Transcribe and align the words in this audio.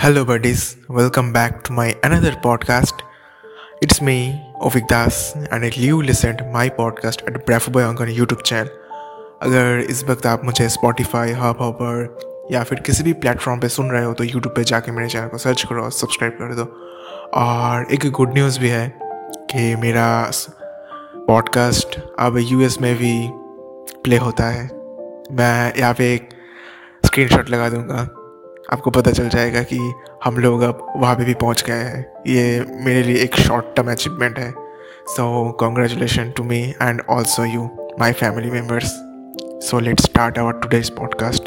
Hello, 0.00 0.24
buddies. 0.24 0.78
Welcome 0.88 1.30
back 1.30 1.62
to 1.64 1.72
my 1.72 1.94
another 2.02 2.30
podcast. 2.32 3.00
It's 3.82 4.00
me, 4.00 4.40
Ovik 4.58 4.86
Das, 4.88 5.34
and 5.50 5.76
you 5.76 6.00
listened 6.00 6.40
my 6.52 6.70
podcast 6.70 7.26
at 7.26 7.44
Bravo 7.44 7.70
Boy 7.70 7.82
Uncle 7.84 8.06
YouTube 8.18 8.42
channel 8.42 8.68
अगर 9.42 9.80
इस 9.90 10.02
वक्त 10.04 10.26
आप 10.26 10.44
मुझे 10.44 10.68
Spotify 10.68 11.32
hub 11.32 11.60
hopper 11.60 12.48
या 12.52 12.62
फिर 12.62 12.80
किसी 12.80 13.02
भी 13.02 13.12
प्लेटफॉर्म 13.24 13.60
पे 13.60 13.68
सुन 13.68 13.90
रहे 13.90 14.04
हो 14.04 14.12
तो 14.12 14.24
यूट्यूब 14.24 14.54
पे 14.56 14.64
जाके 14.64 14.92
मेरे 14.92 15.08
चैनल 15.08 15.28
को 15.28 15.38
सर्च 15.38 15.64
करो 15.70 15.82
और 15.82 15.90
सब्सक्राइब 15.92 16.32
कर 16.38 16.54
दो 16.54 16.64
और 17.40 17.92
एक 17.94 18.10
गुड 18.10 18.32
न्यूज़ 18.34 18.58
भी 18.60 18.68
है 18.68 18.86
कि 19.50 19.74
मेरा 19.82 20.08
पॉडकास्ट 21.28 21.98
अब 22.18 22.38
यूएस 22.38 22.80
में 22.80 22.94
भी 22.98 23.12
प्ले 24.04 24.16
होता 24.16 24.48
है 24.48 24.64
मैं 25.32 25.72
यहाँ 25.78 25.92
पे 25.94 26.14
एक 26.14 26.28
स्क्रीनशॉट 27.06 27.50
लगा 27.50 27.68
दूँगा 27.68 28.08
आपको 28.72 28.90
पता 28.90 29.10
चल 29.10 29.28
जाएगा 29.28 29.62
कि 29.62 29.92
हम 30.24 30.36
लोग 30.36 30.62
अब 30.62 30.86
वहाँ 30.96 31.16
पे 31.16 31.24
भी 31.24 31.34
पहुँच 31.34 31.64
गए 31.66 31.74
हैं। 31.74 32.12
ये 32.26 32.66
मेरे 32.80 33.02
लिए 33.02 33.22
एक 33.22 33.36
शॉर्ट 33.36 33.76
टर्म 33.76 33.90
अचीवमेंट 33.92 34.38
है। 34.38 34.54
So 35.06 35.52
congratulation 35.52 36.30
to 36.30 36.42
me 36.42 36.74
and 36.82 37.02
also 37.10 37.44
you 37.44 37.70
my 38.00 38.12
family 38.12 38.50
members 38.50 38.92
so 39.68 39.80
let 39.80 40.00
start 40.00 40.38
our 40.38 40.52
today's 40.52 40.90
podcast 40.90 41.42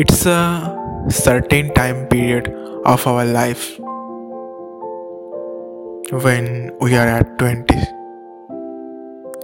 it's 0.00 0.28
a 0.28 0.60
certain 1.08 1.68
time 1.68 2.04
period 2.04 2.54
of 2.86 3.08
our 3.08 3.24
life 3.24 3.76
when 6.14 6.70
we 6.84 6.96
are 6.96 7.08
at 7.08 7.38
twenty 7.38 7.80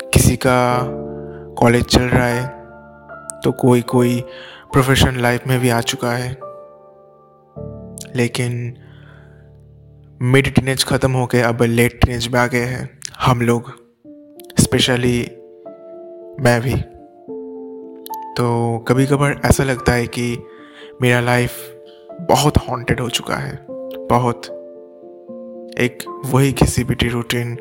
किसी 0.08 0.36
का 0.36 0.80
college 1.58 1.84
चल 1.84 2.02
रहा 2.02 2.26
है 2.26 2.46
तो 3.44 3.52
कोई 3.52 3.82
कोई 3.82 4.24
professional 4.72 5.20
life 5.22 5.46
में 5.46 5.58
भी 5.60 5.68
आ 5.68 5.80
चुका 5.80 6.12
है। 6.12 6.30
लेकिन 8.16 8.52
मिड 10.22 10.54
टीनेज 10.54 10.84
ख़त्म 10.84 11.12
हो 11.12 11.26
गए 11.26 11.40
अब 11.40 11.62
लेट 11.62 12.00
टीनेज 12.00 12.28
में 12.28 12.38
आ 12.40 12.46
गए 12.46 12.64
हैं 12.64 12.88
हम 13.20 13.40
लोग 13.40 13.72
स्पेशली 14.60 15.18
मैं 16.44 16.60
भी। 16.60 16.74
तो 18.36 18.78
कभी 18.88 19.06
कभार 19.06 19.40
ऐसा 19.44 19.64
लगता 19.64 19.92
है 19.92 20.06
कि 20.06 20.36
मेरा 21.02 21.20
लाइफ 21.20 21.52
बहुत 22.22 22.58
हॉन्टेड 22.58 23.00
हो 23.00 23.08
चुका 23.08 23.36
है, 23.36 23.56
बहुत। 24.06 24.46
एक 25.80 26.02
वही 26.26 26.52
किसी 26.52 26.84
भी 26.84 27.08
रूटीन 27.08 27.56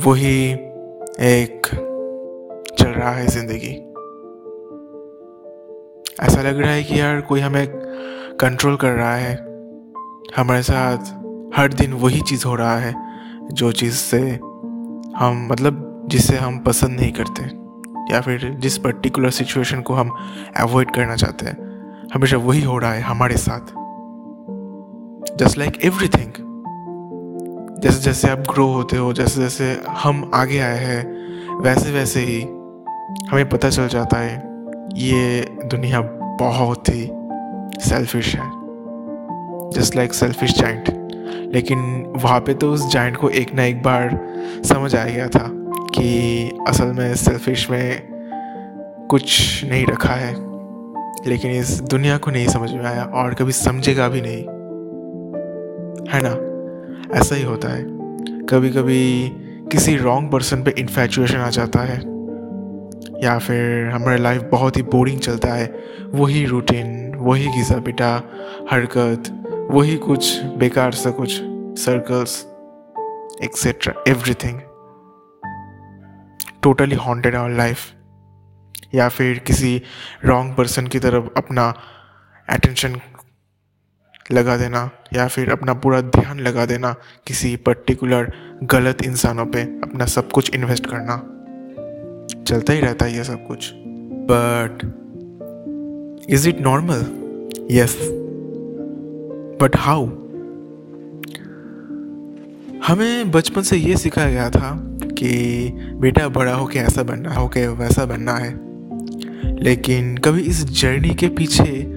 वही 0.00 0.52
एक 1.20 1.66
चल 2.78 2.88
रहा 2.88 3.12
है 3.12 3.26
ज़िंदगी। 3.26 3.91
ऐसा 6.20 6.42
लग 6.42 6.60
रहा 6.60 6.70
है 6.70 6.84
कि 6.84 7.00
यार 7.00 7.20
कोई 7.20 7.40
हमें 7.40 7.66
कंट्रोल 8.40 8.76
कर 8.76 8.90
रहा 8.90 9.14
है। 9.14 9.34
हमारे 10.36 10.62
साथ 10.62 10.98
हर 11.56 11.72
दिन 11.72 11.92
वही 11.92 12.20
चीज़ 12.20 12.46
हो 12.46 12.54
रहा 12.54 12.78
है, 12.78 12.94
जो 13.52 13.72
चीज़ 13.72 13.94
से 13.94 14.20
हम 15.16 15.48
मतलब 15.50 16.04
जिसे 16.10 16.36
हम 16.36 16.58
पसंद 16.58 17.00
नहीं 17.00 17.12
करते, 17.12 17.42
या 18.14 18.20
फिर 18.20 18.56
जिस 18.58 18.78
पर्टिकुलर 18.78 19.30
सिचुएशन 19.30 19.80
को 19.80 19.94
हम 19.94 20.10
अवॉइड 20.60 20.90
करना 20.90 21.16
चाहते 21.16 21.46
हैं, 21.46 21.56
हमेशा 22.14 22.36
वही 22.36 22.62
हो 22.62 22.78
रहा 22.78 22.92
है 22.92 23.00
हमारे 23.00 23.36
साथ। 23.36 23.60
जस्ट 25.36 25.58
लाइक 25.58 25.84
एवरीथिंग 25.84 26.32
जैसे 27.82 28.00
जैसे 28.00 28.28
आप 28.28 28.38
ग्रो 28.38 28.66
होते 28.66 28.96
हो, 28.96 29.12
जैसे 29.12 29.40
जैसे 29.40 29.82
हम 29.88 30.30
आगे 30.34 30.58
आए 30.58 30.78
हैं, 30.78 31.04
वैसे 31.60 31.92
वैसे 31.92 32.20
ही 32.20 32.42
हमें 33.30 33.48
पता 33.48 33.70
चल 33.70 33.88
जाता 33.88 34.16
है 34.16 34.51
ये 34.94 35.48
दुनिया 35.64 36.00
बहुत 36.40 36.88
ही 36.88 37.10
सेल्फिश 37.88 38.36
है। 38.36 38.50
जस्ट 39.70 39.96
लाइक 39.96 40.14
सेल्फिश 40.14 40.58
जाइंट 40.58 40.84
लेकिन 41.54 41.78
वहाँ 42.16 42.40
पे 42.40 42.54
तो 42.54 42.72
उस 42.72 42.92
जाइंट 42.92 43.16
को 43.16 43.28
एक 43.28 43.54
ना 43.54 43.64
एक 43.64 43.82
बार 43.82 44.20
समझ 44.64 44.96
आ 44.96 45.04
गया 45.04 45.28
था 45.28 45.48
कि 45.94 46.44
असल 46.68 46.86
में 46.86 47.14
सेल्फिश 47.14 47.70
में 47.70 48.08
कुछ 49.10 49.60
नहीं 49.64 49.86
रखा 49.86 50.14
है। 50.14 50.34
लेकिन 51.26 51.50
इस 51.50 51.80
दुनिया 51.80 52.18
को 52.18 52.30
नहीं 52.30 52.46
समझ 52.46 52.72
में 52.72 52.84
आया 52.84 53.04
और 53.04 53.34
कभी 53.34 53.52
समझेगा 53.52 54.08
भी 54.08 54.20
नहीं। 54.20 54.42
है 56.12 56.20
ना? 56.22 56.52
ऐसा 57.18 57.34
ही 57.34 57.42
होता 57.42 57.68
है। 57.68 57.84
कभी 58.46 58.70
कभी 58.70 59.30
किसी 59.72 59.96
रॉन्ग 59.96 60.30
पर्सन 60.30 60.62
पे 60.62 60.74
इन्फेचुएशन 60.78 61.38
आ 61.38 61.48
जाता 61.48 61.80
है। 61.80 62.11
या 63.22 63.38
फिर 63.38 63.88
हमारा 63.90 64.16
लाइफ 64.16 64.42
बहुत 64.42 64.76
ही 64.76 64.82
बोरिंग 64.82 65.20
चलता 65.20 65.48
है, 65.48 65.66
वही 66.06 66.44
रूटीन 66.46 67.00
वही 67.14 67.48
घिसा 67.48 67.78
पिटा, 67.80 68.14
हरकत, 68.70 69.28
वही 69.70 69.96
कुछ 69.96 70.42
बेकार 70.42 70.92
सा 70.92 71.10
कुछ 71.10 71.38
circles 71.82 72.46
etcetera 73.44 73.94
everything 74.08 74.60
totally 76.62 76.96
haunted 76.96 77.36
our 77.36 77.50
life 77.50 77.78
या 78.94 79.08
फिर 79.08 79.38
किसी 79.38 79.82
रॉन्ग 80.24 80.54
पर्सन 80.56 80.86
की 80.86 80.98
तरफ़ 80.98 81.24
अपना 81.36 81.74
अटेंशन 82.48 83.00
लगा 84.32 84.56
देना, 84.56 84.90
या 85.12 85.28
फिर 85.28 85.50
अपना 85.52 85.74
पूरा 85.74 86.00
ध्यान 86.00 86.40
लगा 86.40 86.66
देना 86.66 86.94
किसी 87.26 87.56
पर्टिकुलर 87.56 88.32
गलत 88.62 89.02
इंसानों 89.02 89.46
पे 89.46 89.62
अपना 89.62 90.06
सब 90.06 90.30
कुछ 90.30 90.54
इन्वेस्ट 90.54 90.86
करना। 90.86 91.31
चलता 92.52 92.72
ही 92.72 92.80
रहता 92.80 93.06
है 93.06 93.16
ये 93.16 93.24
सब 93.24 93.46
कुछ। 93.46 93.72
But 94.30 94.82
is 96.30 96.48
it 96.48 96.60
normal 96.60 97.00
yes 97.70 97.98
but 99.62 99.70
how 99.76 100.06
हमें 102.86 103.30
बचपन 103.30 103.62
से 103.62 103.76
ये 103.76 103.96
सिखाया 103.96 104.30
गया 104.30 104.50
था 104.50 104.98
कि 105.02 105.70
बेटा 105.94 106.28
बड़ा 106.28 106.54
हो 106.54 106.66
के 106.66 106.78
ऐसा 106.78 107.02
बनना 107.02 107.34
हो 107.34 107.48
के 107.48 107.66
वैसा 107.66 108.04
बनना 108.04 108.32
है। 108.32 108.60
लेकिन 109.62 110.16
कभी 110.16 110.40
इस 110.40 110.64
जर्नी 110.64 111.10
के 111.10 111.28
पीछे 111.28 111.94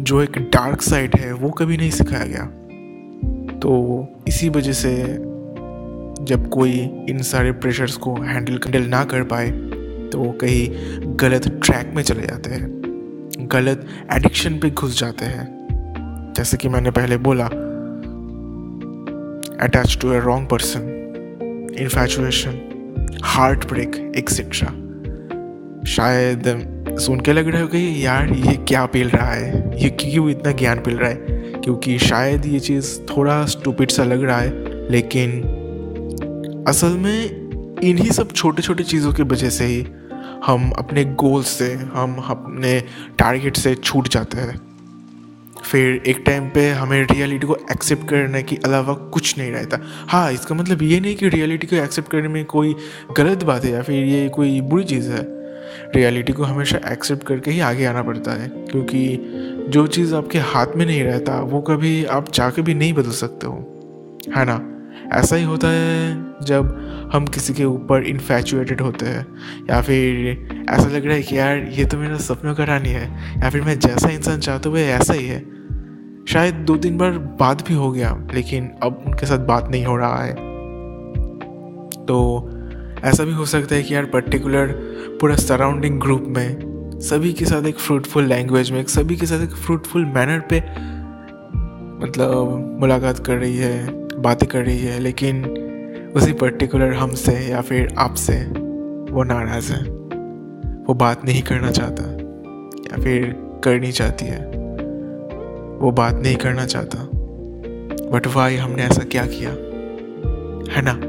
जो 0.00 0.22
एक 0.22 0.38
डार्क 0.38 0.82
साइड 0.82 1.16
है, 1.16 1.32
वो 1.32 1.50
कभी 1.50 1.76
नहीं 1.76 1.90
सिखाया 1.90 2.26
गया। 2.26 2.44
तो 3.58 4.06
इसी 4.28 4.48
वजह 4.48 4.72
से 4.72 5.04
जब 6.24 6.48
कोई 6.48 7.06
इन 7.08 7.22
सारे 7.22 7.52
प्रेशर्स 7.52 7.96
को 7.96 8.14
हैंडल 8.14 8.52
हैंडल 8.52 8.82
ना 8.82 9.04
कर 9.04 9.22
पाए 9.22 9.67
तो 10.10 10.18
वो 10.18 10.32
कहीं 10.32 10.68
गलत 11.20 11.60
ट्रैक 11.64 11.92
में 11.94 12.02
चले 12.02 12.26
जाते 12.26 12.50
हैं। 12.50 12.78
गलत 13.52 13.86
एडिक्शन 14.12 14.58
पे 14.58 14.70
घुस 14.70 15.00
जाते 15.00 15.24
हैं। 15.24 15.58
जैसे 16.36 16.56
कि 16.56 16.68
मैंने 16.68 16.90
पहले 16.90 17.16
बोला 17.16 17.46
attach 19.64 19.98
to 20.02 20.12
a 20.12 20.20
wrong 20.20 20.48
person 20.48 20.94
infatuation 21.78 22.64
heart 23.22 23.68
break 23.68 24.12
etcetera 24.16 24.66
शायद 25.86 26.74
सुन 27.00 27.20
के 27.20 27.32
लग 27.32 27.48
रहा 27.48 27.60
है 27.60 27.66
कि 27.66 28.06
यार 28.06 28.32
ये 28.32 28.56
क्या 28.56 28.86
पील 28.86 29.08
रहा 29.08 29.32
है? 29.32 29.82
ये 29.82 29.90
क्यों 29.90 30.30
इतना 30.30 30.52
ज्ञान 30.52 30.78
पिल 30.78 30.96
रहा 30.96 31.10
है? 31.10 31.16
क्योंकि 31.64 31.98
शायद 31.98 32.46
ये 32.46 32.60
चीज़ 32.60 33.00
थोड़ा 33.00 33.44
स्टूपिड 33.46 33.90
सा 33.90 34.04
लग 34.04 34.24
रहा 34.24 34.38
है, 34.38 34.50
लेकिन 34.90 35.42
असल 36.68 36.88
में 36.88 37.47
इन्हीं 37.82 38.10
सब 38.10 38.32
छोटे 38.32 38.62
छोटे 38.62 38.84
चीज़ों 38.84 39.12
की 39.12 39.22
वजह 39.22 39.50
से 39.50 39.64
ही 39.64 39.86
हम 40.44 40.70
अपने 40.70 41.04
गोल 41.04 41.42
से, 41.42 41.74
हम 41.74 42.16
अपने 42.28 42.84
टारगेट 43.18 43.56
से 43.56 43.74
छूट 43.74 44.08
जाते 44.08 44.38
हैं। 44.38 44.60
फिर 45.64 46.02
एक 46.06 46.22
टाइम 46.26 46.48
पे 46.48 46.70
हमें 46.70 47.04
रियलिटी 47.04 47.46
को 47.46 47.56
एक्सेप्ट 47.56 48.08
करने 48.08 48.42
के 48.42 48.56
अलावा 48.56 48.94
कुछ 48.94 49.38
नहीं 49.38 49.50
रहता। 49.50 49.78
हाँ 50.08 50.32
इसका 50.32 50.54
मतलब 50.54 50.82
ये 50.82 51.00
नहीं 51.00 51.16
कि 51.16 51.28
रियलिटी 51.28 51.66
को 51.66 51.76
एक्सेप्ट 51.76 52.10
करने 52.10 52.28
में 52.28 52.44
कोई 52.44 52.74
गलत 53.16 53.44
बात 53.44 53.64
है 53.64 53.72
या 53.72 53.82
फिर 53.82 54.04
ये 54.04 54.28
कोई 54.28 54.60
बुरी 54.60 54.84
चीज़ 54.84 55.10
है। 55.10 55.26
रियलिटी 55.96 56.32
को 56.32 56.42
हमेशा 56.42 56.80
एक्सेप्ट 56.92 57.26
करके 57.26 57.50
ही 57.50 57.60
आगे 57.60 57.84
आना 57.84 58.02
पड़ता 58.02 58.30
है, 58.42 58.48
क्योंकि 58.48 59.18
जो 59.68 59.86
चीज़ 59.86 60.14
आपके 60.14 60.38
हाथ 60.38 60.66
में 60.76 60.86
नहीं 60.86 61.02
रहता, 61.02 61.40
वो 61.40 61.60
कभी 61.60 62.04
आप 62.04 62.30
चाह 62.30 62.50
के 62.50 62.62
भी 62.62 62.74
नहीं 62.74 62.92
बदल 62.92 63.10
सकते 63.10 63.46
हो। 63.46 63.54
है 64.36 64.44
ना? 64.44 64.77
ऐसा 65.12 65.36
ही 65.36 65.44
होता 65.44 65.68
है 65.68 66.28
जब 66.44 66.74
हम 67.12 67.26
किसी 67.26 67.54
के 67.54 67.64
ऊपर 67.64 68.02
इन्फेचुएटेड 68.02 68.80
होते 68.80 69.06
हैं, 69.06 69.26
या 69.70 69.80
फिर 69.80 70.66
ऐसा 70.70 70.88
लग 70.88 71.06
रहा 71.06 71.14
है 71.14 71.22
कि 71.22 71.38
यार, 71.38 71.58
ये 71.58 71.84
तो 71.84 71.98
मेरा 71.98 72.16
सपनों 72.16 72.54
का 72.54 72.64
रानी 72.64 72.88
है, 72.88 73.34
या 73.40 73.50
फिर 73.50 73.62
मैं 73.62 73.78
जैसा 73.78 74.08
इंसान 74.08 74.40
चाहता 74.40 74.68
हूँ, 74.68 74.76
वह 74.76 74.82
ऐसा 74.82 75.14
ही 75.14 75.26
है। 75.26 75.40
शायद 76.28 76.54
दो 76.54 76.76
तीन 76.76 76.98
बार 76.98 77.10
बात 77.10 77.68
भी 77.68 77.74
हो 77.74 77.92
गया, 77.92 78.28
लेकिन 78.34 78.70
अब 78.82 79.02
उनके 79.06 79.26
साथ 79.26 79.38
बात 79.38 79.70
नहीं 79.70 79.84
हो 79.84 79.96
रहा 79.96 80.22
है। 80.24 80.32
तो 82.06 82.50
ऐसा 83.04 83.24
भी 83.24 83.32
हो 83.32 83.44
सकता 83.44 83.74
है 83.74 83.82
कि 83.82 83.94
यार 83.94 84.04
पर्टिकुलर 84.04 84.66
पूरा 85.20 85.36
सराउंडिंग 85.36 86.00
ग्रुप 86.00 86.24
में 86.28 87.00
सभी 87.00 87.32
के 87.32 87.44
साथ 87.44 87.62
एक 87.62 87.78
फ्रूटफुल 87.78 88.24
लैंग्वेज 88.24 88.70
में, 88.70 88.84
सभी 88.84 89.16
के 89.16 89.26
साथ 89.26 89.40
एक 89.40 89.50
फ्रूटफुल 89.50 90.04
मैनर 90.04 90.40
पे 90.52 90.60
मतलब 92.06 92.76
मुलाकात 92.80 93.26
कर 93.26 93.36
रही 93.36 93.56
है। 93.56 94.07
बातें 94.22 94.48
कर 94.48 94.62
रही 94.62 94.78
है, 94.78 95.00
लेकिन 95.00 95.44
उसी 96.16 96.32
पर्टिकुलर 96.32 96.92
हमसे 96.92 97.32
या 97.32 97.60
फिर 97.60 97.94
आपसे 97.98 98.34
वो 99.12 99.22
नाराज़ 99.22 99.72
है। 99.72 99.82
वो 100.88 100.94
बात 100.94 101.24
नहीं 101.24 101.42
करना 101.42 101.70
चाहता 101.70 102.02
या 102.72 103.02
फिर 103.02 103.36
करनी 103.64 103.92
चाहती 103.92 104.24
है। 104.24 104.46
वो 105.78 105.90
बात 105.90 106.14
नहीं 106.14 106.36
करना 106.36 106.66
चाहता। 106.66 107.08
बट 108.10 108.26
वाई 108.26 108.56
हमने 108.56 108.82
ऐसा 108.82 109.04
क्या 109.04 109.26
किया? 109.26 109.50
है 110.72 110.82
ना? 110.82 111.00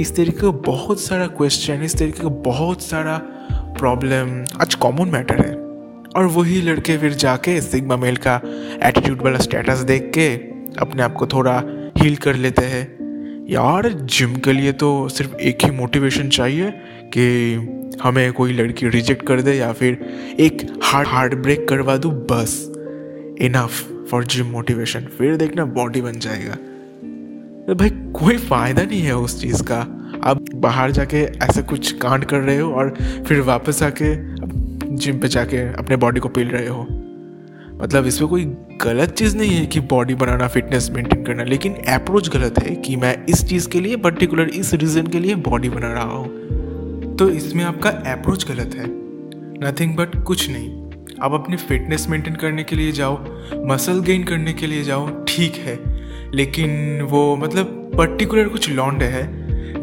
इस 0.00 0.16
तरीके 0.16 0.40
का 0.40 0.50
बहुत 0.50 1.00
सारा 1.00 1.26
क्वेश्चन 1.26 1.74
इस 1.74 1.98
तरीके 1.98 2.22
का 2.22 2.28
बहुत 2.28 2.82
सारा 2.82 3.22
प्रॉब्लम 3.52 4.44
आज 4.60 4.74
कॉमन 4.74 5.08
मैटर 5.08 5.46
है। 5.46 5.54
और 6.16 6.24
वही 6.24 6.62
लड़के 6.62 6.98
फिर 6.98 7.12
जाके 7.12 7.60
सिग्मा 7.60 7.96
मेल 7.96 8.16
का 8.16 8.40
एटीट्यूड 8.82 9.22
वाला 9.22 9.38
स्टेटस 9.38 9.78
देख 9.78 10.12
के 10.14 10.36
अपने 10.80 11.02
आप 11.02 11.12
को 11.12 11.26
थोड़ा 11.26 11.62
हील 12.04 12.16
कर 12.16 12.36
लेते 12.36 12.64
हैं। 12.64 12.98
यार 13.50 13.88
जिम 13.88 14.36
के 14.36 14.52
लिए 14.52 14.72
तो 14.72 15.08
सिर्फ़ 15.08 15.34
एक 15.34 15.58
ही 15.64 15.70
मोटिवेशन 15.70 16.28
चाहिए 16.28 16.70
कि 17.04 17.54
हमें 18.02 18.32
कोई 18.32 18.52
लड़की 18.52 18.88
रिजेक्ट 18.88 19.26
कर 19.26 19.42
दे 19.42 19.52
या 19.52 19.72
फिर 19.72 19.98
एक 20.40 20.80
हार्ड 20.82 21.08
हार्ट 21.08 21.34
ब्रेक 21.34 21.68
करवा 21.68 21.96
दूँ, 21.96 22.26
बस। 22.30 22.72
इनफ 23.40 23.92
फॉर 24.10 24.24
जिम 24.24 24.46
मोटिवेशन 24.46 25.00
फिर 25.00 25.36
देखना 25.36 25.64
बॉडी 25.64 26.00
बन 26.00 26.12
जाएगा। 26.12 26.54
तो 27.66 27.74
भाई, 27.74 27.90
कोई 27.90 28.36
फ़ायदा 28.36 28.82
नहीं 28.82 29.00
है 29.00 29.16
उस 29.16 29.40
चीज़ 29.40 29.62
का। 29.62 29.76
आप 30.24 30.44
बाहर 30.54 30.90
जाके 30.90 31.16
ऐसा 31.16 31.60
कुछ 31.60 31.92
कांड 31.92 32.24
कर 32.24 32.38
रहे 32.38 32.58
हो 32.58 32.72
और 32.72 32.94
फिर 33.28 33.40
वापस 33.40 33.82
आके 33.82 34.14
जिम 34.96 35.18
पे 35.18 35.28
जाके 35.28 35.74
अपने 35.74 35.96
बॉडी 35.96 36.20
को 36.20 36.28
पील 36.28 36.48
रहे 36.48 36.68
हो। 36.68 36.93
मतलब 37.84 38.06
इसमें 38.06 38.30
कोई 38.30 38.44
गलत 38.82 39.10
चीज़ 39.10 39.36
नहीं 39.36 39.50
है 39.50 39.66
कि 39.66 39.80
बॉडी 39.80 40.14
बनाना 40.14 40.48
फिटनेस 40.48 40.90
मेंटेन 40.90 41.24
करना, 41.24 41.44
लेकिन 41.44 41.74
अप्रोच 41.74 42.28
गलत 42.28 42.54
है 42.58 42.74
कि 42.76 42.96
मैं 42.96 43.26
इस 43.28 43.44
चीज़ 43.44 43.68
के 43.68 43.80
लिए 43.80 43.96
पर्टिकुलर 43.96 44.48
इस 44.48 44.74
रीज़न 44.74 45.06
के 45.06 45.18
लिए 45.18 45.34
बॉडी 45.34 45.68
बना 45.68 45.92
रहा 45.92 46.02
हूँ। 46.02 47.16
तो 47.16 47.28
इसमें 47.28 47.64
आपका 47.64 47.90
अप्रोच 47.90 48.46
गलत 48.48 48.74
है। 48.74 48.86
नथिंग 49.64 49.96
बट 49.96 50.22
कुछ 50.22 50.50
नहीं। 50.50 50.70
आप 51.22 51.32
अपनी 51.32 51.56
फिटनेस 51.56 52.06
मेंटेन 52.08 52.34
करने 52.34 52.64
के 52.64 52.76
लिए 52.76 52.92
जाओ 52.92 53.24
मसल 53.66 54.00
गेन 54.00 54.24
करने 54.24 54.52
के 54.52 54.66
लिए 54.66 54.82
जाओ, 54.82 55.24
ठीक 55.28 55.54
है। 55.54 55.78
लेकिन 56.34 57.02
वो 57.02 57.36
मतलब 57.36 57.90
पर्टिकुलर 57.98 58.48
कुछ 58.48 58.70
लॉन्डे 58.70 59.04
है, 59.04 59.24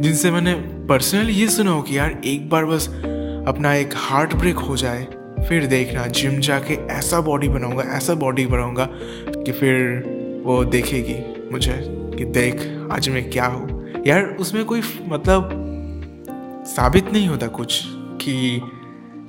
जिनसे 0.02 0.32
मैंने 0.32 0.54
पर्सनली 0.88 1.34
ये 1.34 1.48
सुना 1.48 1.72
हो 1.72 1.82
कि 1.82 1.98
यार 1.98 2.22
एक 2.26 2.50
बार 2.50 2.66
बस 2.66 2.88
अपना 3.48 3.74
एक 3.74 3.90
हार्ट 3.96 4.34
ब्रेक 4.34 4.56
हो 4.56 4.78
जाए। 4.78 5.08
फिर 5.50 5.66
देखना 5.66 6.08
जिम 6.08 6.40
जाके 6.40 6.74
ऐसा 6.74 7.22
बॉडी 7.22 7.50
बनाऊँगा, 7.50 7.84
ऐसा 7.84 8.14
बॉडी 8.14 8.46
बनाऊँगा 8.46 8.90
कि 9.44 9.52
फिर 9.52 10.04
वो 10.46 10.66
देखेगी 10.66 11.50
मुझे 11.52 11.74
कि 12.18 12.26
देख, 12.26 12.88
आज 12.92 13.10
मैं 13.10 13.30
क्या 13.30 13.46
हूँ। 13.46 13.94
यार, 14.08 14.24
उसमें 14.24 14.66
कोई 14.66 14.82
मतलब 15.08 15.50
साबित 16.68 17.12
नहीं 17.14 17.28
होता 17.28 17.48
कुछ 17.48 17.84
कि 18.22 18.62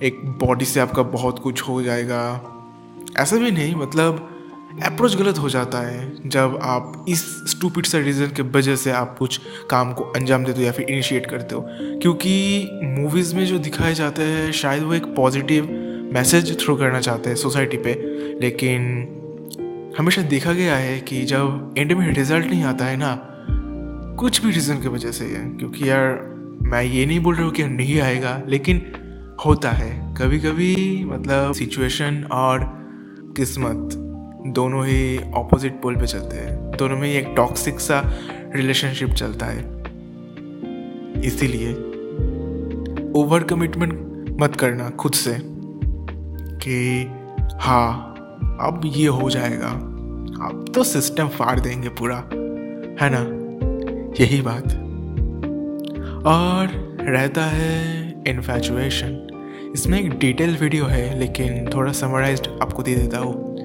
एक 0.02 0.20
बॉडी 0.24 0.64
से 0.64 0.80
आपका 0.80 1.02
बहुत 1.02 1.38
कुछ 1.38 1.62
हो 1.62 1.82
जाएगा। 1.82 2.48
ऐसा 3.18 3.36
भी 3.36 3.50
नहीं 3.50 3.74
मतलब 3.74 4.28
अप्रोच 4.84 5.16
गलत 5.16 5.38
हो 5.38 5.48
जाता 5.48 5.78
है 5.78 6.28
जब 6.28 6.58
आप 6.62 7.04
इस 7.08 7.24
स्टूपिड 7.48 7.86
से 7.86 8.00
रीज़न 8.00 8.26
के 8.26 8.42
वजह 8.42 8.76
से 8.76 8.90
आप 8.90 9.18
कुछ 9.18 9.40
काम 9.70 9.92
को 9.92 10.04
अंजाम 10.04 10.44
देते 10.44 10.60
हो 10.60 10.66
या 10.66 10.72
फिर 10.72 10.86
इनिशिएट 10.90 11.26
करते 11.26 11.54
हो। 11.54 11.64
क्योंकि 11.70 12.68
मूवीज़ 12.84 13.36
में 13.36 13.46
जो 13.46 13.58
दिखाए 13.58 13.94
जाते 13.94 14.22
हैं, 14.22 14.52
शायद 14.52 14.82
वो 14.82 14.94
एक 14.94 15.04
पॉजिटिव 15.04 15.81
मैसेज 16.12 16.58
थ्रू 16.60 16.76
करना 16.76 17.00
चाहते 17.00 17.30
हैं 17.30 17.36
सोसाइटी 17.36 17.76
पे, 17.76 17.92
लेकिन 18.40 19.94
हमेशा 19.98 20.22
देखा 20.22 20.52
गया 20.52 20.76
है 20.76 21.00
कि 21.00 21.22
जब 21.24 21.74
एंड 21.78 21.92
में 21.92 22.12
रिज़ल्ट 22.14 22.46
नहीं 22.46 22.62
आता 22.64 22.84
है 22.84 22.96
ना, 22.96 23.18
कुछ 24.18 24.44
भी 24.44 24.50
रीज़न 24.50 24.80
की 24.80 24.88
वजह 24.88 25.10
से 25.10 25.24
है 25.24 25.44
क्योंकि 25.58 25.88
यार 25.90 26.20
मैं 26.62 26.82
ये 26.82 27.06
नहीं 27.06 27.20
बोल 27.20 27.34
रहा 27.34 27.44
हूँ 27.44 27.52
कि 27.52 27.64
नहीं 27.64 28.00
आएगा, 28.00 28.42
लेकिन 28.48 28.80
होता 29.46 29.70
है। 29.70 30.14
कभी 30.14 30.38
कभी 30.38 31.04
मतलब 31.04 31.52
सिचुएशन 31.52 32.22
और 32.32 32.64
किस्मत 33.36 33.94
दोनों 34.46 34.86
ही 34.86 35.18
ऑपोजिट 35.34 35.80
पोल 35.82 35.96
पे 35.96 36.06
चलते 36.06 36.36
हैं। 36.36 36.70
दोनों 36.70 36.96
में 36.96 37.08
एक 37.08 37.32
टॉक्सिक 37.36 37.80
सा 37.80 38.02
रिलेशनशिप 38.56 39.10
चलता 39.10 39.46
है। 39.46 39.62
इसीलिए 41.22 41.72
ओवर 43.12 43.42
कमिटमेंट 43.42 44.36
मत 44.40 44.56
करना 44.56 44.90
खुद 44.90 45.12
से। 45.12 45.51
कि 46.66 47.06
हाँ 47.60 48.08
अब 48.60 48.80
ये 48.84 49.06
हो 49.06 49.30
जाएगा। 49.30 49.68
अब 50.46 50.72
तो 50.74 50.84
सिस्टम 50.84 51.28
फाड़ 51.28 51.60
देंगे 51.60 51.88
पूरा, 51.88 52.16
है 53.04 53.10
ना? 53.12 53.20
यही 54.20 54.40
बात। 54.42 54.62
और 56.26 56.96
रहता 57.00 57.44
है 57.44 58.08
इन्फेचुएशन 58.28 59.28
इसमें 59.74 60.00
एक 60.00 60.18
डिटेल 60.18 60.56
वीडियो 60.56 60.84
है, 60.84 61.18
लेकिन 61.18 61.70
थोड़ा 61.74 61.92
समराइज 61.92 62.48
आपको 62.62 62.82
दे 62.82 62.94
देता 62.94 63.18
हूँ। 63.18 63.56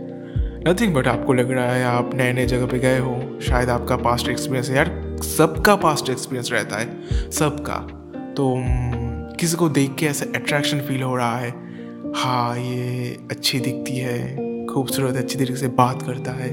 नथिंग 0.68 0.94
बट 0.94 1.08
आपको 1.08 1.34
लग 1.34 1.52
रहा 1.52 1.72
है 1.72 1.84
आप 1.86 2.12
नए 2.14 2.34
नए 2.34 2.46
जगह 2.46 2.66
पे 2.66 2.80
गए 2.80 3.00
हो। 3.00 3.40
शायद 3.42 3.70
आपका 3.70 3.96
पास्ट 3.96 4.30
एक्सपीरियंस 4.30 4.72
यार, 4.72 5.18
सबका 5.24 5.76
पास्ट 5.76 6.10
एक्सपीरियंस 6.10 6.52
रहता 6.52 6.78
है। 6.78 7.02
सबका। 7.32 7.76
तो 8.38 8.56
किसी 9.36 9.58
को 9.58 9.70
देख 9.70 9.96
के 9.96 10.06
ऐसा 10.06 10.26
अट्रैक्शन 10.36 10.80
फील 10.80 11.02
हो 11.02 11.16
रहा 11.16 11.38
है। 11.38 11.67
हाँ 12.16 12.58
ये 12.58 13.18
अच्छी 13.32 13.60
दिखती 13.60 13.98
है, 13.98 14.66
खूबसूरत, 14.66 15.16
अच्छी 15.16 15.36
तरीके 15.36 15.56
से 15.56 15.68
बात 15.68 16.02
करता 16.02 16.32
है। 16.32 16.50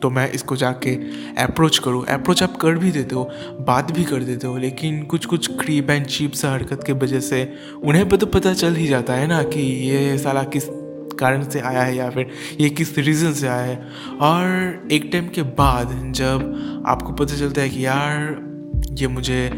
तो 0.00 0.10
मैं 0.10 0.30
इसको 0.32 0.56
जाके 0.56 0.94
अप्रोच 1.42 1.78
करूँ। 1.78 2.04
अप्रोच 2.06 2.42
आप 2.42 2.56
कर 2.56 2.74
भी 2.74 2.90
देते 2.90 3.14
हो, 3.14 3.30
बात 3.60 3.92
भी 3.92 4.04
कर 4.04 4.22
देते 4.22 4.46
हो, 4.46 4.56
लेकिन 4.56 5.02
कुछ 5.02 5.26
कुछ 5.26 5.46
क्रीप 5.60 5.90
एंड 5.90 6.06
चीप 6.06 6.32
सा 6.32 6.52
हरकत 6.52 6.84
के 6.86 6.92
वजह 6.92 7.20
से 7.20 7.52
उन्हें 7.84 8.08
भी 8.08 8.16
तो 8.16 8.26
पता 8.26 8.54
चल 8.54 8.74
ही 8.74 8.86
जाता 8.86 9.14
है 9.14 9.26
ना 9.26 9.42
कि 9.42 9.60
ये 9.60 10.18
साला 10.18 10.42
किस 10.42 10.64
कारण 11.20 11.42
से 11.42 11.60
आया 11.60 11.82
है 11.82 11.96
या 11.96 12.10
फिर 12.10 12.30
ये 12.60 12.70
किस 12.70 12.98
रीज़न 12.98 13.32
से 13.32 13.48
आया 13.48 13.62
है। 13.62 13.88
और 14.20 14.88
एक 14.92 15.08
टाइम 15.12 15.28
के 15.28 15.42
बाद 15.42 16.12
जब 16.12 16.84
आपको 16.86 17.12
पता 17.12 17.36
चलता 17.36 17.60
है 17.60 17.68
कि 17.68 17.86
यार, 17.86 18.36
ये 18.92 19.08
मुझे 19.08 19.52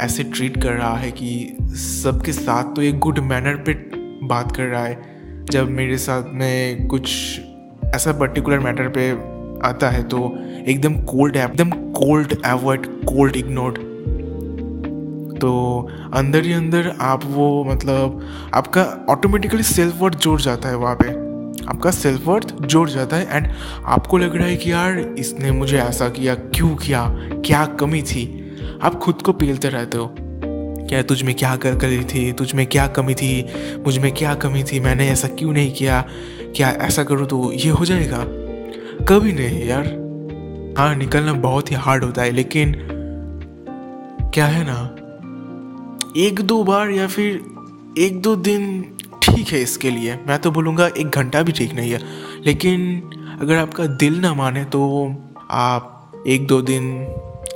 ऐसे 0.00 0.24
ट्रीट 0.24 0.62
कर 0.62 0.72
रहा 0.72 0.96
है 0.96 1.10
कि 1.12 1.56
सबके 1.70 2.32
साथ 2.32 2.74
तो 2.74 2.82
एक 2.82 2.98
गुड 2.98 3.18
मैनर 3.18 3.56
पे 3.56 3.95
बात 4.28 4.56
कर 4.56 4.62
रहा 4.62 4.84
है, 4.84 5.44
जब 5.50 5.70
मेरे 5.70 5.98
साथ 5.98 6.32
में 6.32 6.86
कुछ 6.86 7.40
ऐसा 7.94 8.12
पर्टिकुलर 8.12 8.58
मैटर 8.58 8.88
पे 8.88 9.10
आता 9.68 9.90
है 9.90 10.02
तो 10.02 10.18
एकदम 10.68 10.94
कोल्ड 11.04 11.36
एकदम 11.36 11.70
कोल्ड 11.92 12.36
एवॉइड 12.46 12.86
कोल्ड 13.04 13.36
इग्नोर्ड 13.36 13.78
तो 15.36 15.52
अंदर 16.14 16.44
ही 16.44 16.52
अंदर 16.52 16.92
आप 17.00 17.24
वो 17.24 17.64
मतलब 17.64 18.20
आपका 18.54 18.82
ऑटोमेटिकली 19.10 19.62
सेल्फ 19.62 20.00
वर्थ 20.00 20.18
जोड़ 20.18 20.40
जाता 20.40 20.68
है 20.68 20.76
वहाँ 20.76 20.94
पे। 20.94 21.08
आपका 21.66 21.90
सेल्फ 21.90 22.26
वर्थ 22.26 22.54
जोड़ 22.62 22.88
जाता 22.88 23.16
है 23.16 23.36
एंड 23.36 23.48
आपको 23.84 24.18
लग 24.18 24.36
रहा 24.36 24.46
है 24.46 24.56
कि 24.56 24.72
यार, 24.72 24.98
इसने 24.98 25.50
मुझे 25.50 25.78
ऐसा 25.78 26.08
किया, 26.08 26.34
क्यों 26.34 26.74
किया, 26.76 27.04
क्या 27.46 27.64
कमी 27.80 28.02
थी? 28.02 28.24
आप 28.82 28.94
खुद 28.94 29.22
को 29.22 29.32
पेलते 29.32 29.68
रहते 29.68 29.98
हो। 29.98 30.14
क्या 30.88 31.02
तुझ 31.02 31.22
में 31.22 31.34
क्या 31.34 31.56
कर 31.56 31.76
करी 31.78 32.04
थी? 32.04 32.32
तुझ 32.32 32.54
में 32.54 32.66
क्या 32.66 32.86
कमी 32.86 33.14
थी? 33.14 33.46
मुझमें 33.84 34.14
क्या 34.14 34.34
कमी 34.34 34.64
थी? 34.64 34.80
मैंने 34.80 35.08
ऐसा 35.08 35.28
क्यों 35.28 35.52
नहीं 35.52 35.74
किया? 35.74 36.04
क्या 36.56 36.68
ऐसा 36.68 37.04
करूँ 37.04 37.26
तो 37.26 37.52
ये 37.52 37.70
हो 37.70 37.84
जाएगा? 37.84 38.24
कभी 39.04 39.32
नहीं 39.32 39.64
यार। 39.64 39.86
हाँ 40.78 40.94
निकलना 40.94 41.32
बहुत 41.32 41.70
ही 41.70 41.76
हार्ड 41.76 42.04
होता 42.04 42.22
है, 42.22 42.30
लेकिन 42.30 42.74
क्या 44.34 44.46
है 44.46 44.64
ना? 44.66 44.96
एक 46.16 46.40
दो 46.40 46.64
बार 46.64 46.90
या 46.90 47.06
फिर 47.06 47.40
एक 47.98 48.22
दो 48.22 48.36
दिन 48.36 48.82
ठीक 49.22 49.48
है 49.48 49.62
इसके 49.62 49.90
लिए। 49.90 50.14
मैं 50.28 50.38
तो 50.38 50.50
बोलूँगा 50.50 50.86
एक 50.86 51.10
घंटा 51.10 51.42
भी 51.42 51.52
ठीक 51.52 51.74
नहीं 51.74 51.90
है। 51.90 52.00
लेकिन 52.46 53.02
अगर 53.40 53.56
आपका 53.56 53.86
दिल 53.86 54.20
ना 54.20 54.34
माने 54.34 54.64
तो 54.64 55.14
आप 55.50 56.12
एक 56.26 56.46
दो 56.46 56.62
दिन 56.62 57.06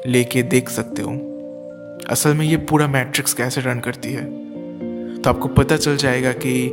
लेके 0.06 0.42
देख 0.42 0.68
सकते 0.68 1.02
हो। 1.02 1.29
असल 2.10 2.34
में 2.34 2.46
ये 2.46 2.56
पूरा 2.56 2.86
मैट्रिक्स 2.86 3.34
कैसे 3.34 3.60
रन 3.60 3.80
करती 3.80 4.12
है? 4.12 4.24
तो 5.18 5.30
आपको 5.30 5.48
पता 5.48 5.76
चल 5.76 5.96
जाएगा 5.96 6.32
कि 6.32 6.66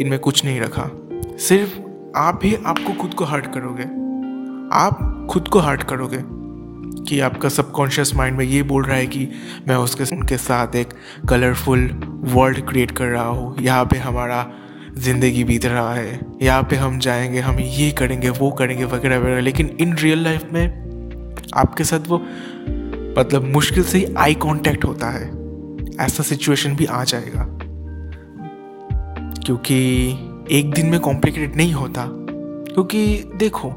इनमें 0.00 0.18
कुछ 0.18 0.44
नहीं 0.44 0.60
रखा। 0.60 0.90
सिर्फ़ 1.38 1.78
आप 2.16 2.40
ही 2.44 2.54
आपको 2.66 2.92
खुद 2.92 3.14
को 3.14 3.24
हर्ट 3.24 3.46
करोगे। 3.46 3.82
आप 4.72 5.26
खुद 5.30 5.48
को 5.48 5.58
हर्ट 5.58 5.82
करोगे 5.82 6.18
कि 7.04 7.20
आपका 7.20 7.48
सबकॉन्शियस 7.48 8.14
माइंड 8.16 8.36
में 8.36 8.44
ये 8.44 8.62
बोल 8.62 8.84
रहा 8.84 8.96
है 8.96 9.06
कि 9.06 9.28
मैं 9.68 9.76
उसके, 9.76 10.16
उनके 10.16 10.36
साथ 10.36 10.76
एक 10.76 10.88
कलरफुल 11.28 11.80
वर्ल्ड 12.20 12.68
क्रिएट 12.68 12.90
कर 12.90 13.06
रहा 13.06 13.28
हूँ। 13.28 13.56
यहाँ 13.60 13.84
पे 13.84 13.98
हमारा 13.98 14.50
ज़िंदगी 14.98 15.44
बीत 15.44 15.66
रहा 15.66 15.94
है। 15.94 16.20
यहाँ 16.42 16.62
पे 16.62 16.76
हम 16.76 16.98
जाएँगे, 16.98 17.40
हम 17.40 17.60
ये 17.60 17.90
करेंगे, 17.90 18.30
वो 18.30 18.50
करेंगे, 18.50 18.84
वगैरह 18.84 19.18
वगैरह। 19.18 19.40
लेकिन 19.40 19.76
इन 19.80 19.96
रियल 19.96 20.24
लाइफ 20.24 20.44
में 20.52 20.80
आपके 21.54 21.84
साथ 21.84 22.00
वो 22.08 22.26
मतलब 23.18 23.44
मुश्किल 23.44 23.84
से 23.84 23.98
ही 23.98 24.14
आई 24.14 24.34
कांटेक्ट 24.34 24.84
होता 24.84 25.06
है। 25.06 25.40
ऐसा 26.00 26.22
सिचुएशन 26.22 26.76
भी 26.76 26.84
आ 26.84 27.04
जाएगा। 27.04 27.58
क्योंकि 29.46 30.08
एक 30.50 30.72
दिन 30.74 30.86
में 30.86 31.00
कॉम्प्लिकेटेड 31.00 31.56
नहीं 31.56 31.72
होता। 31.72 32.06
क्योंकि 32.74 33.24
देखो, 33.36 33.68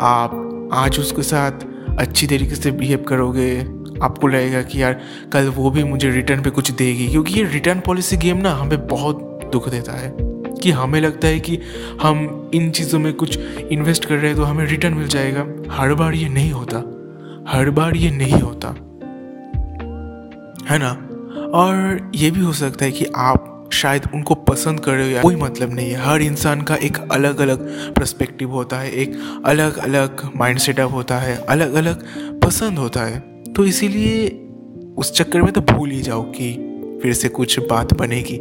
आप 0.00 0.70
आज 0.72 0.98
उसके 0.98 1.22
साथ 1.22 1.52
अच्छी 1.98 2.26
तरीके 2.26 2.54
से 2.54 2.70
बिहेव 2.70 3.04
करोगे, 3.08 3.60
आपको 4.02 4.26
लगेगा 4.26 4.62
कि 4.62 4.82
यार 4.82 5.00
कल 5.32 5.48
वो 5.48 5.70
भी 5.70 5.84
मुझे 5.84 6.10
रिटर्न 6.10 6.42
पे 6.42 6.50
कुछ 6.50 6.70
देगी। 6.70 7.08
क्योंकि 7.08 7.34
ये 7.34 7.42
रिटर्न 7.42 7.80
पॉलिसी 7.80 8.16
गेम 8.16 8.36
ना 8.36 8.50
हमें 8.50 8.86
बहुत 8.86 9.40
दुख 9.52 9.68
देता 9.68 9.92
है। 9.92 10.16
कि 10.62 10.70
हमें 10.70 11.00
लगता 11.00 11.28
है 11.28 11.40
कि 11.40 11.58
हम 12.02 12.50
इन 12.54 12.70
चीज़ों 12.70 12.98
में 12.98 13.14
कुछ 13.14 13.38
इन्वेस्ट 13.72 14.04
कर 14.04 14.14
रहे 14.14 14.26
हैं 14.26 14.36
तो 14.36 14.42
हमें 14.42 14.66
रिटर्न 14.66 14.94
मिल 14.94 15.08
जाएगा। 15.08 15.46
हर 15.70 15.94
बार 15.94 16.14
ये 16.14 16.28
नहीं 16.28 16.52
होता। 16.52 16.99
हर 17.48 17.70
बार 17.70 17.96
ये 17.96 18.10
नहीं 18.10 18.40
होता। 18.40 18.68
है 20.68 20.78
ना? 20.78 21.06
और 21.58 22.10
ये 22.14 22.30
भी 22.30 22.40
हो 22.40 22.52
सकता 22.52 22.84
है 22.84 22.92
कि 22.92 23.06
आप 23.16 23.70
शायद 23.72 24.02
उनको 24.14 24.34
पसंद 24.34 24.80
कर 24.80 24.92
रहे 24.92 25.04
हो 25.04 25.10
या 25.10 25.22
कोई 25.22 25.36
मतलब 25.36 25.74
नहीं 25.74 25.90
है। 25.90 26.00
हर 26.00 26.22
इंसान 26.22 26.62
का 26.62 26.74
एक 26.74 26.98
अलग 27.12 27.40
अलग 27.40 27.68
पर्सपेक्टिव 27.94 28.50
होता 28.50 28.76
है, 28.76 28.90
एक 28.90 29.42
अलग 29.44 29.76
अलग 29.76 30.30
माइंड 30.36 30.58
सेटअप 30.58 30.92
होता 30.92 31.18
है 31.18 31.36
अलग 31.36 31.74
अलग 31.74 32.04
पसंद 32.40 32.78
होता 32.78 33.00
है। 33.00 33.20
तो 33.44 33.64
इसीलिए 33.64 34.28
उस 34.98 35.12
चक्कर 35.12 35.42
में 35.42 35.52
तो 35.52 35.60
भूल 35.60 35.90
ही 35.90 36.02
जाओ 36.02 36.22
कि 36.22 36.66
फिर 37.02 37.12
से 37.12 37.28
कुछ 37.28 37.60
बात 37.60 37.94
बनेगी। 37.94 38.34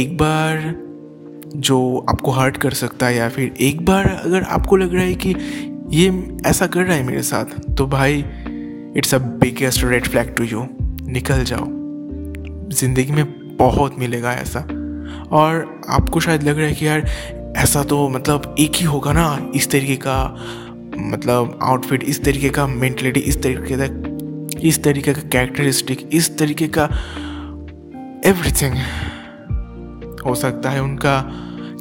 एक 0.00 0.16
बार 0.16 0.74
जो 1.56 2.06
आपको 2.08 2.30
हर्ट 2.30 2.56
कर 2.56 2.70
सकता 2.70 3.06
है 3.06 3.16
या 3.16 3.28
फिर 3.28 3.54
एक 3.60 3.84
बार 3.84 4.22
अगर 4.24 4.42
आपको 4.42 4.76
लग 4.76 4.94
रहा 4.94 5.02
है 5.02 5.14
कि 5.14 5.34
ये 5.90 6.08
ऐसा 6.46 6.66
कर 6.66 6.82
रहा 6.82 6.96
है 6.96 7.02
मेरे 7.02 7.22
साथ। 7.22 7.44
तो 7.74 7.86
भाई 7.86 8.24
it's 8.96 9.14
a 9.14 9.18
biggest 9.18 9.84
red 9.84 10.06
flag 10.06 10.34
to 10.36 10.44
you 10.44 10.66
निकल 11.06 11.44
जाओ। 11.44 11.66
ज़िंदगी 12.70 13.12
में 13.12 13.56
बहुत 13.56 13.98
मिलेगा 13.98 14.32
ऐसा। 14.32 14.60
और 15.30 15.80
आपको 15.88 16.20
शायद 16.20 16.42
लग 16.42 16.58
रहा 16.58 16.66
है 16.66 16.74
कि 16.74 16.86
यार, 16.86 17.06
ऐसा 17.56 17.82
तो 17.82 18.08
मतलब 18.08 18.54
एक 18.58 18.76
ही 18.76 18.84
होगा 18.84 19.12
ना 19.12 19.50
इस 19.54 19.70
तरीके 19.70 19.96
का 19.96 20.36
मतलब 20.98 21.58
आउटफिट 21.62 22.02
इस 22.02 22.22
तरीके 22.24 22.48
का 22.48 22.66
मेंटलिटी 22.66 23.20
इस 23.20 23.42
तरीके 23.42 23.76
का, 23.80 24.58
इस 24.60 24.82
तरीके 24.84 25.12
का 25.12 25.20
कैरेक्टरिस्टिक 25.22 26.08
इस 26.12 26.36
तरीके 26.38 26.68
का 26.68 26.84
एवरीथिंग 28.26 28.74
हो 30.26 30.34
सकता 30.34 30.70
है 30.70 30.82
उनका 30.82 31.14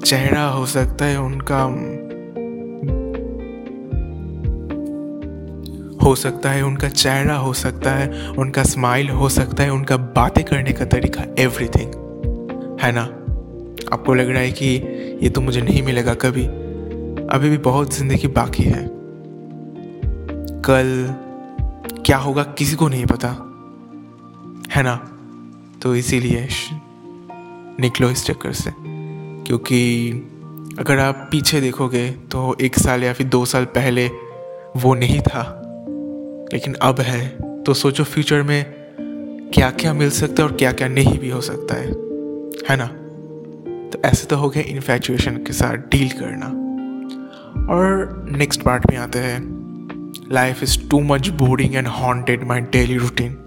चेहरा, 0.05 0.45
हो 0.45 0.65
सकता 0.65 1.05
है 1.05 1.19
उनका 1.21 1.65
हो 6.03 6.15
सकता 6.15 6.51
है, 6.51 6.63
उनका 6.63 6.89
चेहरा 6.89 7.35
हो 7.35 7.53
सकता 7.53 7.91
है, 7.91 8.29
उनका 8.29 8.63
स्माइल 8.63 9.09
हो 9.09 9.29
सकता 9.29 9.63
है, 9.63 9.69
उनका 9.69 9.97
बातें 9.97 10.43
करने 10.43 10.71
का 10.71 10.85
तरीका 10.85 11.23
एवरीथिंग 11.39 11.91
है 12.81 12.91
ना? 12.91 13.01
आपको 13.93 14.13
लग 14.13 14.29
रहा 14.29 14.39
है 14.39 14.51
कि 14.51 14.65
ये 15.23 15.29
तो 15.29 15.41
मुझे 15.41 15.61
नहीं 15.61 15.83
मिलेगा 15.83 16.13
कभी। 16.13 16.45
अभी 17.27 17.49
भी 17.49 17.57
बहुत 17.57 17.93
ज़िंदगी 17.93 18.27
बाकी 18.27 18.63
है। 18.63 18.89
कल 20.61 21.15
क्या 22.05 22.17
होगा 22.17 22.43
किसी 22.43 22.75
को 22.75 22.87
नहीं 22.87 23.05
पता। 23.05 23.27
है 24.71 24.83
ना? 24.83 24.95
तो 25.81 25.95
इसीलिए 25.95 26.47
निकलो 27.79 28.09
इस 28.09 28.25
चक्कर 28.25 28.53
से। 28.53 28.71
क्योंकि 29.47 30.11
अगर 30.79 30.99
आप 30.99 31.27
पीछे 31.31 31.61
देखोगे 31.61 32.11
तो 32.11 32.57
एक 32.61 32.79
साल 32.79 33.03
या 33.03 33.13
फिर 33.13 33.27
दो 33.27 33.45
साल 33.45 33.65
पहले 33.65 34.07
वो 34.77 34.93
नहीं 34.95 35.21
था। 35.21 35.60
लेकिन 36.53 36.73
अब 36.73 36.99
है 36.99 37.27
तो 37.63 37.73
सोचो 37.73 38.03
फ्यूचर 38.03 38.41
में 38.41 38.65
क्या 39.53 39.71
क्या 39.71 39.93
मिल 39.93 40.09
सकता 40.09 40.43
है 40.43 40.49
और 40.49 40.55
क्या 40.55 40.71
क्या 40.71 40.87
नहीं 40.87 41.19
भी 41.19 41.29
हो 41.29 41.41
सकता 41.41 41.75
है। 41.75 41.87
है 42.69 42.75
ना? 42.77 42.85
तो 43.89 44.01
ऐसे 44.05 44.27
तो 44.27 44.35
हो 44.35 44.49
गया 44.49 44.63
इन्फेचुएशन 44.63 45.37
के 45.37 45.53
साथ 45.53 45.77
डील 45.77 46.09
करना। 46.09 46.45
और 47.73 48.15
नेक्स्ट 48.31 48.61
पार्ट 48.61 48.91
में 48.91 48.97
आते 48.97 49.19
हैं। 49.19 49.61
Life 50.31 50.63
is 50.63 50.89
too 50.89 50.99
much 50.99 51.29
boring 51.29 51.75
and 51.75 51.87
haunted 51.87 52.43
my 52.43 52.61
daily 52.61 52.97
routine 52.97 53.37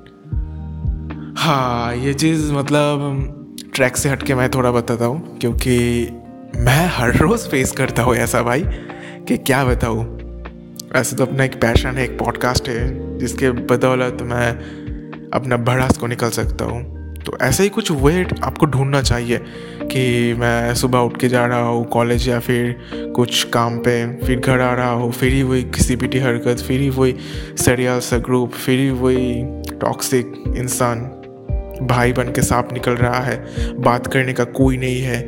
हाँ 1.38 1.96
ये 1.96 2.14
चीज़ 2.14 2.52
मतलब 2.52 3.30
ट्रैक 3.74 3.96
से 3.96 4.08
हट 4.08 4.22
के 4.22 4.34
मैं 4.34 4.50
थोड़ा 4.50 4.70
बताता 4.70 5.04
हूँ, 5.04 5.38
क्योंकि 5.38 6.08
मैं 6.56 6.86
हर 6.86 7.16
रोज़ 7.16 7.48
फेस 7.48 7.72
करता 7.72 8.02
हूँ 8.02 8.14
ऐसा 8.14 8.42
भाई, 8.42 8.64
कि 9.28 9.36
क्या 9.36 9.64
बताऊँ? 9.64 10.13
वैसे 10.94 11.16
तो 11.16 11.24
अपना 11.26 11.44
एक 11.44 11.54
पैशन 11.54 11.88
है, 11.88 12.04
एक 12.04 12.18
पॉडकास्ट 12.18 12.68
है, 12.68 13.18
जिसके 13.18 13.50
बदौलत 13.50 14.18
मैं 14.22 14.50
अपना 15.30 15.56
भड़ास 15.56 15.96
को 15.98 16.06
निकल 16.06 16.30
सकता 16.30 16.64
हूँ। 16.64 16.82
तो 17.20 17.36
ऐसे 17.42 17.62
ही 17.62 17.68
कुछ 17.68 17.90
वे 17.90 18.26
आपको 18.44 18.66
ढूंढना 18.66 19.00
चाहिए 19.02 19.38
कि 19.82 20.34
मैं 20.34 20.74
सुबह 20.74 20.98
उठ 20.98 21.16
के 21.16 21.28
जा 21.28 21.46
रहा 21.46 21.58
हूँ 21.58 21.84
कॉलेज 21.84 22.28
या 22.28 22.38
फिर 22.40 22.76
कुछ 23.16 23.42
काम 23.44 23.78
पे, 23.78 24.16
फिर 24.16 24.40
घर 24.40 24.60
आ 24.60 24.72
रहा 24.74 24.90
हूँ, 24.90 25.12
फिर 25.12 25.32
ही 25.32 25.42
वही 25.42 25.62
किसी 25.62 25.96
भी 25.96 26.18
हरकत, 26.18 26.60
फिर 26.60 26.80
ही 26.80 26.90
वही 26.90 27.16
सरियाल 27.56 28.00
सा 28.00 28.18
ग्रुप 28.18 28.52
फिर 28.52 28.78
ही 28.78 28.90
वही 28.90 29.44
टॉक्सिक 29.80 30.54
इंसान, 30.56 31.00
भाई 31.82 32.12
बन 32.12 32.32
के 32.32 32.42
सांप 32.42 32.72
निकल 32.72 32.92
रहा 32.92 33.20
है, 33.20 33.44
बात 33.82 34.06
करने 34.06 34.32
का 34.32 34.44
कोई 34.44 34.76
नहीं 34.76 35.00
है, 35.00 35.22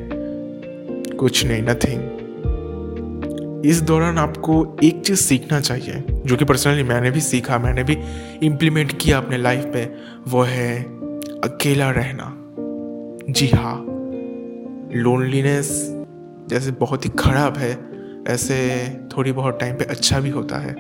कुछ 1.17 1.45
नहीं 1.47 1.63
नथिंग 1.63 2.16
इस 3.67 3.81
दौरान 3.83 4.19
आपको 4.19 4.77
एक 4.85 5.01
चीज़ 5.01 5.19
सीखना 5.19 5.61
चाहिए, 5.61 6.05
जो 6.27 6.37
कि 6.37 6.45
पर्सनली 6.45 6.83
मैंने 6.83 7.11
भी 7.11 7.21
सीखा, 7.21 7.59
मैंने 7.59 7.85
भी 7.85 7.97
इम्प्लीमेंट 8.43 8.93
किया 9.01 9.19
अपने 9.19 9.37
लाइफ 9.37 9.65
में 9.75 9.97
वो 10.29 10.43
है 10.43 10.83
अकेला 11.41 11.91
रहना। 11.91 12.33
जी 13.33 13.47
हाँ 13.47 13.77
लोनलीनेस 14.95 15.71
जैसे 16.51 16.71
बहुत 16.71 17.05
ही 17.05 17.11
खराब 17.19 17.57
है, 17.57 17.71
ऐसे 18.29 18.57
थोड़ी 19.17 19.33
बहुत 19.33 19.59
टाइम 19.61 19.77
पे 19.77 19.85
अच्छा 19.85 20.21
भी 20.21 20.31
होता 20.31 20.59
है। 20.59 20.75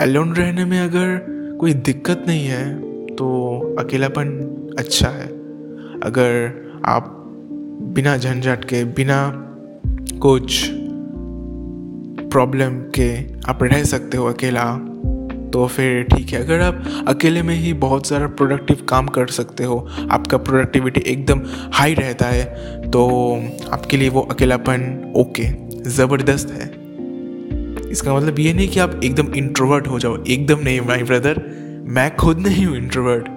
अलोन 0.00 0.34
रहने 0.34 0.64
में 0.64 0.78
अगर 0.80 1.18
कोई 1.60 1.74
दिक्कत 1.74 2.24
नहीं 2.28 2.46
है 2.46 2.64
तो 3.16 3.26
अकेलापन 3.78 4.28
अच्छा 4.78 5.08
है। 5.08 5.26
अगर 6.00 6.82
आप 6.84 7.12
बिना 7.94 8.16
झंझट 8.16 8.64
के, 8.64 8.84
बिना 8.84 9.20
कुछ 10.22 10.70
प्रॉब्लम 12.36 12.78
के 12.94 13.10
आप 13.48 13.62
रह 13.62 13.82
सकते 13.84 14.16
हो 14.16 14.26
अकेला 14.26 14.64
तो 15.52 15.66
फिर 15.66 16.02
ठीक 16.04 16.30
है। 16.30 16.42
अगर 16.44 16.60
आप 16.60 16.82
अकेले 17.08 17.42
में 17.42 17.54
ही 17.54 17.72
बहुत 17.74 18.06
सारा 18.06 18.26
प्रोडक्टिव 18.28 18.84
काम 18.88 19.06
कर 19.08 19.26
सकते 19.26 19.64
हो, 19.64 19.78
आपका 20.10 20.36
प्रोडक्टिविटी 20.38 21.00
एकदम 21.06 21.40
हाई 21.72 21.94
रहता 21.94 22.26
है 22.26 22.90
तो 22.90 23.04
आपके 23.72 23.96
लिए 23.96 24.08
वो 24.08 24.20
अकेलापन 24.30 25.12
ओके 25.16 25.46
ज़बरदस्त 25.90 26.50
है। 26.50 26.68
इसका 27.90 28.14
मतलब 28.14 28.38
ये 28.38 28.52
नहीं 28.52 28.68
कि 28.68 28.80
आप 28.80 29.00
एकदम 29.04 29.32
इंट्रोवर्ट 29.34 29.88
हो 29.88 29.98
जाओ, 29.98 30.22
एकदम 30.24 30.64
नहीं 30.64 30.80
माई 30.80 31.02
ब्रदर 31.02 31.42
मैं 31.88 32.14
खुद 32.16 32.38
नहीं 32.38 32.66
हूँ 32.66 32.76
इंट्रोवर्ट 32.76 33.28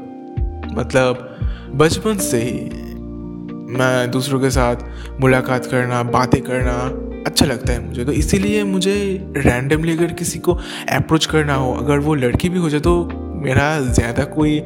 मतलब 0.78 1.38
बचपन 1.76 2.18
से 2.22 2.42
ही 2.42 2.60
मैं 3.70 4.10
दूसरों 4.12 4.40
के 4.40 4.50
साथ 4.50 4.76
मुलाकात 5.22 5.66
करना, 5.66 6.02
बातें 6.04 6.42
करना 6.42 6.74
अच्छा 7.28 7.46
लगता 7.46 7.74
है 7.74 7.86
मुझे। 7.88 8.06
तो 8.06 8.12
इसीलिए 8.12 8.64
मुझे 8.64 8.94
रैंडमली 9.38 9.98
अगर 9.98 10.14
किसी 10.14 10.40
को 10.40 10.54
अप्रोच 10.92 11.26
करना 11.26 11.56
हो, 11.56 11.74
अगर 11.74 12.00
वो 12.00 12.16
लड़की 12.16 12.50
भी 12.50 12.60
हो 12.60 12.70
जाए 12.70 12.80
तो 12.80 13.10
मेरा 13.40 13.80
ज़्यादा 13.80 14.24
कोई 14.26 14.60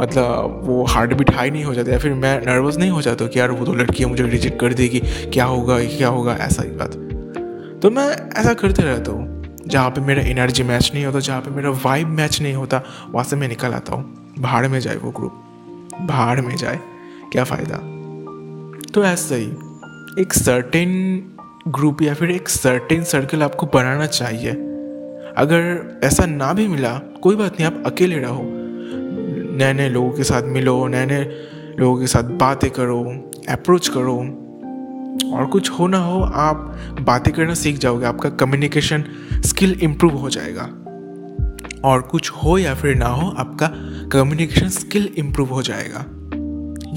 मतलब 0.00 0.60
वो 0.64 0.84
हार्ट 0.84 1.12
बीट 1.14 1.30
हाई 1.34 1.50
नहीं 1.50 1.64
हो 1.64 1.74
जाता 1.74 1.92
या 1.92 1.98
फिर 1.98 2.12
मैं 2.14 2.36
नर्वस 2.46 2.76
नहीं 2.76 2.90
हो 2.90 3.02
जाता 3.02 3.26
कि 3.26 3.38
यार 3.38 3.50
वो 3.50 3.66
तो 3.66 3.74
लड़की 3.74 4.04
मुझे 4.04 4.24
रिजेक्ट 4.24 4.60
कर 4.60 4.74
देगी। 4.74 5.00
क्या 5.32 5.44
होगा 5.44 5.78
क्या 5.86 6.08
होगा, 6.08 6.34
ऐसा 6.34 6.62
ही 6.62 6.70
बात। 6.70 6.94
तो 7.82 7.90
मैं 7.90 8.08
ऐसा 8.36 8.54
करते 8.54 8.82
रहता 8.82 9.12
हूँ। 9.12 9.56
जहाँ 9.66 9.90
पे 9.90 10.00
मेरा 10.00 10.22
एनर्जी 10.22 10.62
मैच 10.62 10.90
नहीं 10.94 11.04
होता, 11.04 11.20
जहाँ 11.20 11.40
पे 11.40 11.50
मेरा 11.50 11.70
वाइब 11.84 12.08
मैच 12.08 12.40
नहीं 12.42 12.54
होता, 12.54 12.82
वहाँ 13.10 13.24
से 13.24 13.36
मैं 13.36 13.48
निकल 13.48 13.72
आता 13.72 13.94
हूँ। 13.94 14.34
भाड़ 14.38 14.66
में 14.68 14.80
जाए 14.80 14.96
वो 14.96 15.10
ग्रुप 15.10 16.04
भाड़ 16.08 16.40
में 16.40 16.56
जाए। 16.56 16.78
क्या 17.32 17.44
फ़ायदा? 17.44 17.99
तो 18.94 19.04
ऐसा 19.04 19.34
ही, 19.34 19.46
एक 20.22 20.32
सर्टेन 20.32 21.22
ग्रुप 21.68 22.02
या 22.02 22.14
फिर 22.14 22.30
एक 22.30 22.48
सर्टेन 22.48 23.04
सर्कल 23.04 23.42
आपको 23.42 23.66
बनाना 23.66 24.06
चाहिए। 24.06 24.50
अगर 25.36 26.00
ऐसा 26.04 26.26
ना 26.26 26.52
भी 26.52 26.68
मिला, 26.68 26.98
कोई 27.22 27.36
बात 27.36 27.52
नहीं, 27.52 27.64
आप 27.64 27.82
अकेले 27.86 28.18
रहो। 28.18 28.42
नए 29.56 29.72
नए 29.72 29.88
लोगों 29.88 30.10
के 30.10 30.24
साथ 30.24 30.42
मिलो 30.42 30.86
नए 30.86 31.06
नए 31.06 31.30
लोगों 31.78 32.00
के 32.00 32.06
साथ 32.06 32.22
बातें 32.22 32.70
करो 32.70 33.30
अप्रोच 33.48 33.88
करो। 33.88 34.16
और 35.34 35.46
कुछ 35.46 35.70
हो 35.70 35.86
ना 35.86 35.98
हो, 35.98 36.20
आप 36.22 36.78
बातें 37.00 37.34
करना 37.34 37.54
सीख 37.54 37.78
जाओगे, 37.78 38.06
आपका 38.06 38.30
कम्युनिकेशन 38.30 39.04
स्किल 39.32 39.80
इम्प्रूव 39.82 40.12
हो 40.12 40.30
जाएगा। 40.30 40.62
और 41.84 42.02
कुछ 42.02 42.30
हो 42.30 42.58
या 42.58 42.74
फिर 42.74 42.96
ना 42.96 43.06
हो, 43.06 43.30
आपका 43.30 43.66
कम्युनिकेशन 44.08 44.68
स्किल 44.68 45.14
इम्प्रूव 45.18 45.48
हो 45.48 45.62
जाएगा। 45.62 46.06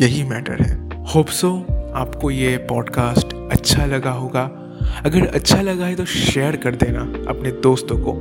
यही 0.06 0.24
मैटर 0.24 0.64
है। 0.64 0.84
होप 1.04 1.28
सो 1.28 1.73
आपको 1.96 2.32
ये 2.32 2.58
पॉडकास्ट 2.58 3.34
अच्छा 3.52 3.86
लगा 3.86 4.12
होगा। 4.12 4.42
अगर 5.06 5.26
अच्छा 5.28 5.62
लगा 5.62 5.86
है 5.86 5.96
तो 5.96 6.06
शेयर 6.06 6.56
कर 6.56 6.76
देना 6.76 7.00
अपने 7.30 7.52
दोस्तों 7.52 7.98
को। 7.98 8.12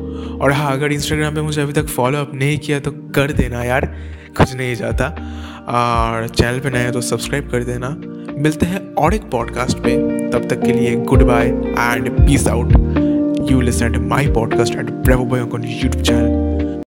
और 0.42 0.52
हाँ 0.52 0.72
अगर 0.72 0.92
इंस्टाग्राम 0.92 1.34
पे 1.34 1.40
मुझे 1.40 1.62
अभी 1.62 1.72
तक 1.72 1.86
फॉलो 1.86 2.18
अप 2.18 2.30
नहीं 2.34 2.58
किया 2.58 2.80
तो 2.80 2.90
कर 2.90 3.32
देना 3.32 3.64
यार, 3.64 3.86
कुछ 4.36 4.54
नहीं 4.54 4.74
जाता। 4.74 5.06
और 5.68 6.28
चैनल 6.28 6.60
पे 6.60 6.70
नया 6.70 6.90
तो 6.90 7.00
सब्सक्राइब 7.00 7.50
कर 7.50 7.64
देना। 7.64 7.88
मिलते 8.38 8.66
हैं 8.66 8.94
और 8.94 9.14
एक 9.14 9.30
पॉडकास्ट 9.30 9.78
पे। 9.78 9.96
तब 10.30 10.48
तक 10.48 10.62
के 10.62 10.72
लिए 10.72 10.96
good 10.96 11.22
bye 11.22 11.46
and 11.46 12.10
peace 12.26 12.48
out 12.48 12.72
you 13.50 13.60
listen 13.60 13.96
my 13.96 14.26
podcast 14.26 14.74
at 14.74 14.90
Bravo 14.90 15.36
YouTube 15.36 16.02
channel 16.02 16.41